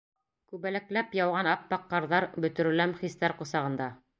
Күбәләкләп 0.53 1.13
яуған 1.17 1.49
ап-аҡ 1.51 1.85
ҡарҙар 1.93 2.27
Бөтөрөләм 2.47 2.99
хистәр 3.05 3.37
ҡосағында. 3.43 3.93